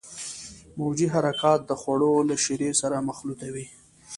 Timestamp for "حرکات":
1.13-1.59